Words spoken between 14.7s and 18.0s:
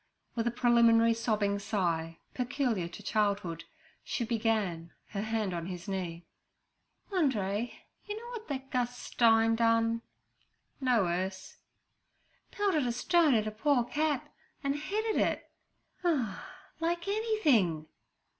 hitted it' 'like anything.'